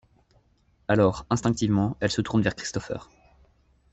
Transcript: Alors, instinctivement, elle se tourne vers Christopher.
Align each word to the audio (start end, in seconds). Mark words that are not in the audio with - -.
Alors, 0.87 1.27
instinctivement, 1.29 1.95
elle 1.99 2.09
se 2.09 2.21
tourne 2.21 2.41
vers 2.41 2.55
Christopher. 2.55 3.07